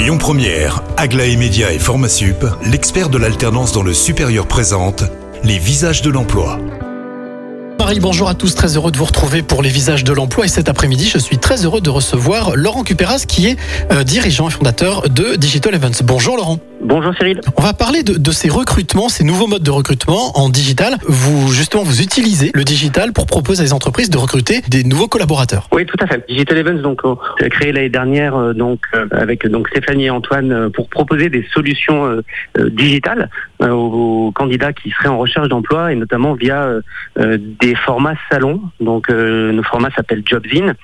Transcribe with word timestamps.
Lyon 0.00 0.16
Première, 0.16 0.82
Aglaé 0.96 1.36
Média 1.36 1.74
et 1.74 1.78
Formasup, 1.78 2.46
l'expert 2.64 3.10
de 3.10 3.18
l'alternance 3.18 3.72
dans 3.72 3.82
le 3.82 3.92
supérieur 3.92 4.46
présente 4.46 5.04
les 5.44 5.58
visages 5.58 6.00
de 6.00 6.08
l'emploi. 6.08 6.58
Marie, 7.78 8.00
bonjour 8.00 8.30
à 8.30 8.34
tous, 8.34 8.54
très 8.54 8.78
heureux 8.78 8.90
de 8.92 8.96
vous 8.96 9.04
retrouver 9.04 9.42
pour 9.42 9.62
les 9.62 9.68
visages 9.68 10.02
de 10.02 10.14
l'emploi 10.14 10.46
et 10.46 10.48
cet 10.48 10.70
après-midi, 10.70 11.06
je 11.06 11.18
suis 11.18 11.36
très 11.36 11.66
heureux 11.66 11.82
de 11.82 11.90
recevoir 11.90 12.56
Laurent 12.56 12.82
Cuperas 12.82 13.26
qui 13.28 13.48
est 13.48 13.58
euh, 13.92 14.02
dirigeant 14.02 14.48
et 14.48 14.52
fondateur 14.52 15.02
de 15.10 15.36
Digital 15.36 15.74
Events. 15.74 16.02
Bonjour 16.02 16.38
Laurent. 16.38 16.60
Bonjour 16.82 17.14
Cyril. 17.14 17.40
On 17.56 17.62
va 17.62 17.74
parler 17.74 18.02
de, 18.02 18.14
de, 18.14 18.30
ces 18.30 18.48
recrutements, 18.48 19.08
ces 19.08 19.22
nouveaux 19.22 19.46
modes 19.46 19.62
de 19.62 19.70
recrutement 19.70 20.38
en 20.38 20.48
digital. 20.48 20.94
Vous 21.06 21.52
justement, 21.52 21.82
vous 21.82 22.00
utilisez 22.00 22.50
le 22.54 22.64
digital 22.64 23.12
pour 23.12 23.26
proposer 23.26 23.60
à 23.60 23.64
les 23.64 23.72
entreprises 23.72 24.08
de 24.08 24.16
recruter 24.16 24.62
des 24.68 24.82
nouveaux 24.84 25.08
collaborateurs. 25.08 25.68
Oui, 25.72 25.84
tout 25.84 25.96
à 26.00 26.06
fait. 26.06 26.24
Digital 26.26 26.58
Events, 26.58 26.82
donc 26.82 27.02
créé 27.50 27.72
l'année 27.72 27.90
dernière, 27.90 28.34
euh, 28.34 28.54
donc 28.54 28.80
euh, 28.94 29.06
avec 29.12 29.46
donc 29.46 29.68
Stéphanie 29.68 30.06
et 30.06 30.10
Antoine 30.10 30.52
euh, 30.52 30.70
pour 30.70 30.88
proposer 30.88 31.28
des 31.28 31.46
solutions 31.52 32.06
euh, 32.06 32.22
euh, 32.58 32.70
digitales 32.70 33.28
aux, 33.60 33.66
aux, 33.66 34.32
candidats 34.32 34.72
qui 34.72 34.90
seraient 34.90 35.08
en 35.08 35.18
recherche 35.18 35.48
d'emploi 35.48 35.92
et 35.92 35.96
notamment 35.96 36.34
via 36.34 36.70
des 37.18 37.74
formats 37.74 38.14
salons. 38.30 38.62
Donc 38.80 39.10
nos 39.10 39.62
formats 39.62 39.90
s'appellent 39.94 40.22
Jobzine, 40.24 40.74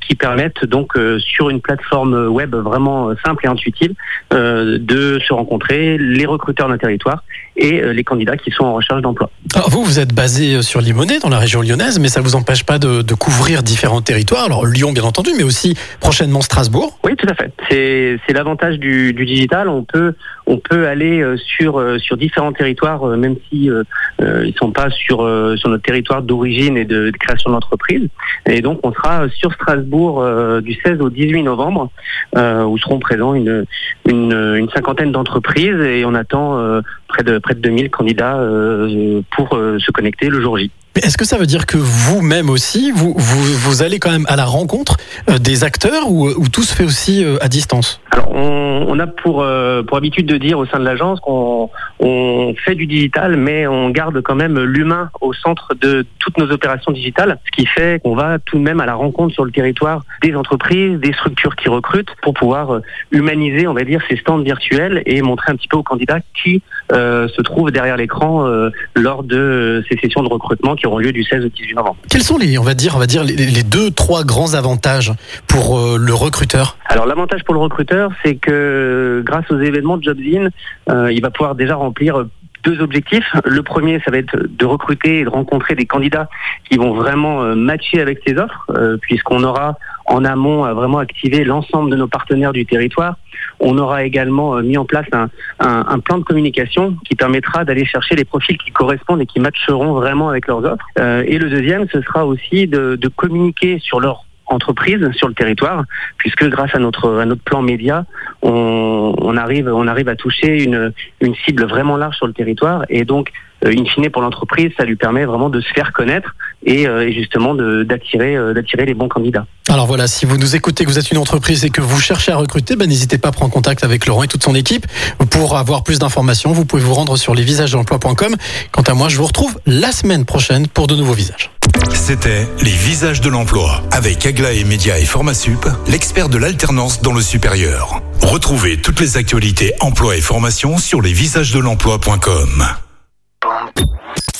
qui 0.00 0.14
permettent 0.14 0.66
donc 0.66 0.92
sur 1.18 1.48
une 1.48 1.60
plateforme 1.62 2.26
web 2.26 2.54
vraiment 2.54 3.14
simple 3.24 3.46
et 3.46 3.48
intuitive 3.48 3.94
de 4.32 4.97
de 4.98 5.20
se 5.26 5.32
rencontrer, 5.32 5.96
les 5.98 6.26
recruteurs 6.26 6.68
d'un 6.68 6.78
territoire 6.78 7.22
et 7.56 7.80
euh, 7.80 7.92
les 7.92 8.04
candidats 8.04 8.36
qui 8.36 8.50
sont 8.50 8.64
en 8.64 8.74
recherche 8.74 9.02
d'emploi. 9.02 9.30
Alors 9.54 9.70
vous, 9.70 9.82
vous 9.84 9.98
êtes 9.98 10.14
basé 10.14 10.54
euh, 10.54 10.62
sur 10.62 10.80
Limonest, 10.80 11.22
dans 11.22 11.28
la 11.28 11.38
région 11.38 11.62
lyonnaise, 11.62 11.98
mais 11.98 12.08
ça 12.08 12.20
ne 12.20 12.24
vous 12.24 12.34
empêche 12.34 12.64
pas 12.64 12.78
de, 12.78 13.02
de, 13.02 13.14
couvrir 13.14 13.62
différents 13.62 14.00
territoires. 14.00 14.44
Alors 14.44 14.66
Lyon, 14.66 14.92
bien 14.92 15.04
entendu, 15.04 15.30
mais 15.36 15.42
aussi 15.42 15.76
prochainement 16.00 16.40
Strasbourg. 16.40 16.98
Oui, 17.04 17.14
tout 17.16 17.26
à 17.28 17.34
fait. 17.34 17.52
C'est 17.70 18.32
l'avantage 18.32 18.78
du, 18.78 19.12
du, 19.12 19.24
digital. 19.24 19.68
On 19.68 19.84
peut, 19.84 20.14
on 20.46 20.58
peut 20.58 20.86
aller 20.86 21.20
euh, 21.20 21.36
sur, 21.36 21.82
sur 21.98 22.16
différents 22.16 22.52
territoires, 22.52 23.04
même 23.16 23.36
si 23.48 23.70
euh, 23.70 24.44
ils 24.46 24.54
sont 24.54 24.72
pas 24.72 24.90
sur, 24.90 25.18
sur 25.56 25.68
notre 25.68 25.82
territoire 25.82 26.22
d'origine 26.22 26.76
et 26.76 26.84
de, 26.84 27.10
de 27.10 27.16
création 27.16 27.50
d'entreprise. 27.50 28.08
Et 28.46 28.60
donc, 28.62 28.80
on 28.82 28.92
sera 28.92 29.28
sur 29.28 29.52
Strasbourg 29.52 30.22
euh, 30.22 30.60
du 30.60 30.74
16 30.74 31.00
au 31.00 31.10
18 31.10 31.42
novembre, 31.42 31.90
euh, 32.36 32.64
où 32.64 32.78
seront 32.78 32.98
présents 32.98 33.34
une, 33.34 33.64
une, 34.06 34.32
une 34.32 34.68
cinquantaine 34.70 34.87
d'entreprises 34.94 35.80
et 35.80 36.04
on 36.04 36.14
attend 36.14 36.58
euh, 36.58 36.80
près 37.08 37.22
de 37.22 37.38
près 37.38 37.54
de 37.54 37.60
2000 37.60 37.90
candidats 37.90 38.38
euh, 38.38 39.22
pour 39.30 39.54
euh, 39.56 39.78
se 39.78 39.90
connecter 39.90 40.28
le 40.28 40.40
jour 40.40 40.58
J. 40.58 40.70
Est-ce 41.02 41.16
que 41.16 41.24
ça 41.24 41.38
veut 41.38 41.46
dire 41.46 41.66
que 41.66 41.76
vous-même 41.78 42.50
aussi, 42.50 42.90
vous, 42.90 43.14
vous, 43.16 43.82
allez 43.82 43.98
quand 43.98 44.10
même 44.10 44.26
à 44.28 44.36
la 44.36 44.44
rencontre 44.44 44.96
euh, 45.30 45.38
des 45.38 45.64
acteurs 45.64 46.10
ou, 46.10 46.28
ou, 46.28 46.48
tout 46.48 46.62
se 46.62 46.74
fait 46.74 46.84
aussi 46.84 47.24
à 47.40 47.48
distance? 47.48 48.00
Alors, 48.10 48.32
on, 48.32 48.98
a 48.98 49.06
pour, 49.06 49.42
euh, 49.42 49.82
pour 49.82 49.96
habitude 49.96 50.26
de 50.26 50.36
dire 50.36 50.58
au 50.58 50.66
sein 50.66 50.78
de 50.78 50.84
l'agence 50.84 51.20
qu'on 51.20 51.70
on 52.00 52.54
fait 52.64 52.74
du 52.74 52.86
digital, 52.86 53.36
mais 53.36 53.66
on 53.66 53.90
garde 53.90 54.20
quand 54.22 54.34
même 54.34 54.58
l'humain 54.58 55.10
au 55.20 55.32
centre 55.32 55.74
de 55.80 56.04
toutes 56.18 56.38
nos 56.38 56.50
opérations 56.50 56.92
digitales, 56.92 57.38
ce 57.44 57.50
qui 57.50 57.66
fait 57.66 58.00
qu'on 58.02 58.14
va 58.14 58.38
tout 58.38 58.58
de 58.58 58.62
même 58.62 58.80
à 58.80 58.86
la 58.86 58.94
rencontre 58.94 59.34
sur 59.34 59.44
le 59.44 59.50
territoire 59.50 60.02
des 60.22 60.34
entreprises, 60.34 60.98
des 60.98 61.12
structures 61.12 61.54
qui 61.56 61.68
recrutent, 61.68 62.14
pour 62.22 62.34
pouvoir 62.34 62.80
humaniser, 63.12 63.66
on 63.66 63.74
va 63.74 63.84
dire, 63.84 64.00
ces 64.08 64.16
stands 64.16 64.38
virtuels 64.38 65.02
et 65.06 65.22
montrer 65.22 65.52
un 65.52 65.56
petit 65.56 65.68
peu 65.68 65.76
aux 65.76 65.82
candidats 65.82 66.20
qui 66.42 66.62
euh, 66.92 67.28
se 67.28 67.42
trouvent 67.42 67.70
derrière 67.70 67.96
l'écran 67.96 68.46
euh, 68.46 68.70
lors 68.96 69.22
de 69.22 69.84
ces 69.88 69.98
sessions 69.98 70.22
de 70.22 70.28
recrutement 70.28 70.74
qui 70.74 70.86
auront 70.88 70.98
lieu 70.98 71.12
du 71.12 71.22
16 71.22 71.44
au 71.44 71.48
18 71.48 71.74
novembre. 71.74 71.96
Quels 72.10 72.22
sont 72.22 72.38
les, 72.38 72.58
on 72.58 72.62
va 72.62 72.74
dire, 72.74 72.96
on 72.96 72.98
va 72.98 73.06
dire 73.06 73.24
les, 73.24 73.36
les 73.36 73.62
deux, 73.62 73.90
trois 73.90 74.24
grands 74.24 74.54
avantages 74.54 75.12
pour 75.46 75.78
euh, 75.78 75.96
le 75.98 76.14
recruteur? 76.14 76.76
Alors 76.86 77.06
l'avantage 77.06 77.44
pour 77.44 77.54
le 77.54 77.60
recruteur, 77.60 78.10
c'est 78.24 78.36
que 78.36 79.22
grâce 79.24 79.50
aux 79.50 79.60
événements 79.60 79.96
de 79.96 80.04
Jobzine, 80.04 80.50
euh, 80.90 81.12
il 81.12 81.22
va 81.22 81.30
pouvoir 81.30 81.54
déjà 81.54 81.76
remplir 81.76 82.24
deux 82.64 82.80
objectifs. 82.80 83.26
Le 83.44 83.62
premier, 83.62 84.00
ça 84.04 84.10
va 84.10 84.18
être 84.18 84.36
de 84.36 84.66
recruter 84.66 85.20
et 85.20 85.24
de 85.24 85.28
rencontrer 85.28 85.74
des 85.74 85.86
candidats 85.86 86.28
qui 86.68 86.76
vont 86.76 86.92
vraiment 86.92 87.42
euh, 87.42 87.54
matcher 87.54 88.00
avec 88.00 88.20
ces 88.26 88.36
offres, 88.36 88.66
euh, 88.70 88.96
puisqu'on 89.00 89.42
aura 89.44 89.78
en 90.08 90.24
amont 90.24 90.64
à 90.64 90.74
vraiment 90.74 90.98
activé 90.98 91.44
l'ensemble 91.44 91.90
de 91.90 91.96
nos 91.96 92.08
partenaires 92.08 92.52
du 92.52 92.66
territoire. 92.66 93.16
On 93.60 93.76
aura 93.78 94.04
également 94.04 94.56
mis 94.62 94.76
en 94.76 94.84
place 94.84 95.06
un, 95.12 95.98
plan 96.00 96.18
de 96.18 96.24
communication 96.24 96.96
qui 97.06 97.14
permettra 97.14 97.64
d'aller 97.64 97.84
chercher 97.84 98.14
les 98.16 98.24
profils 98.24 98.56
qui 98.56 98.70
correspondent 98.70 99.20
et 99.20 99.26
qui 99.26 99.40
matcheront 99.40 99.92
vraiment 99.92 100.28
avec 100.28 100.46
leurs 100.46 100.64
offres. 100.64 100.86
Euh, 100.98 101.24
et 101.26 101.38
le 101.38 101.50
deuxième, 101.50 101.86
ce 101.92 102.00
sera 102.02 102.26
aussi 102.26 102.66
de, 102.66 102.98
communiquer 103.16 103.78
sur 103.80 104.00
leur 104.00 104.24
entreprise 104.46 105.10
sur 105.12 105.28
le 105.28 105.34
territoire, 105.34 105.84
puisque 106.16 106.48
grâce 106.48 106.74
à 106.74 106.78
notre 106.78 107.34
plan 107.44 107.60
média, 107.60 108.06
on, 108.42 109.14
on 109.18 109.36
arrive 109.36 109.68
on 109.68 109.86
arrive 109.86 110.08
à 110.08 110.16
toucher 110.16 110.62
une 110.62 110.92
une 111.20 111.34
cible 111.34 111.64
vraiment 111.64 111.96
large 111.96 112.16
sur 112.16 112.26
le 112.26 112.32
territoire 112.32 112.84
et 112.88 113.04
donc 113.04 113.30
euh, 113.64 113.72
in 113.76 113.84
fine 113.84 114.08
pour 114.10 114.22
l'entreprise, 114.22 114.70
ça 114.76 114.84
lui 114.84 114.96
permet 114.96 115.24
vraiment 115.24 115.50
de 115.50 115.60
se 115.60 115.72
faire 115.72 115.92
connaître 115.92 116.34
et, 116.64 116.86
euh, 116.86 117.08
et 117.08 117.12
justement 117.12 117.54
d'attirer 117.54 118.36
euh, 118.36 118.52
d'attirer 118.52 118.84
les 118.86 118.94
bons 118.94 119.08
candidats. 119.08 119.46
Alors 119.68 119.86
voilà, 119.86 120.06
si 120.06 120.24
vous 120.24 120.38
nous 120.38 120.56
écoutez, 120.56 120.84
que 120.84 120.90
vous 120.90 120.98
êtes 120.98 121.10
une 121.10 121.18
entreprise 121.18 121.64
et 121.64 121.70
que 121.70 121.80
vous 121.80 122.00
cherchez 122.00 122.32
à 122.32 122.36
recruter, 122.36 122.74
ben 122.74 122.88
n'hésitez 122.88 123.18
pas 123.18 123.28
à 123.28 123.32
prendre 123.32 123.52
contact 123.52 123.84
avec 123.84 124.06
Laurent 124.06 124.22
et 124.22 124.28
toute 124.28 124.42
son 124.42 124.54
équipe 124.54 124.86
pour 125.30 125.56
avoir 125.56 125.82
plus 125.82 125.98
d'informations. 125.98 126.52
Vous 126.52 126.64
pouvez 126.64 126.82
vous 126.82 126.94
rendre 126.94 127.16
sur 127.16 127.34
lesvisagesdelemploi.com. 127.34 128.34
Quant 128.72 128.82
à 128.82 128.94
moi, 128.94 129.08
je 129.08 129.16
vous 129.18 129.26
retrouve 129.26 129.58
la 129.66 129.92
semaine 129.92 130.24
prochaine 130.24 130.68
pour 130.68 130.86
de 130.86 130.96
nouveaux 130.96 131.12
visages. 131.12 131.50
C'était 131.94 132.46
Les 132.62 132.70
Visages 132.70 133.20
de 133.20 133.28
l'Emploi 133.28 133.82
avec 133.92 134.24
Aglaé 134.26 134.64
Média 134.64 134.98
et 134.98 135.04
Formasup, 135.04 135.66
l'expert 135.86 136.28
de 136.28 136.38
l'alternance 136.38 137.02
dans 137.02 137.12
le 137.12 137.20
supérieur. 137.20 138.00
Retrouvez 138.22 138.78
toutes 138.78 139.00
les 139.00 139.16
actualités 139.16 139.72
emploi 139.80 140.16
et 140.16 140.20
formation 140.20 140.78
sur 140.78 141.02
lesvisagesdelemploi.com. 141.02 142.87